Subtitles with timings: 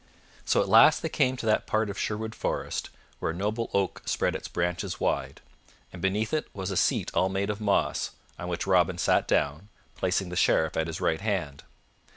[0.45, 4.01] So at last they came to that part of Sherwood Forest where a noble oak
[4.05, 5.41] spread its branches wide,
[5.93, 8.09] and beneath it was a seat all made of moss,
[8.39, 11.65] on which Robin sat down, placing the Sheriff at his right hand.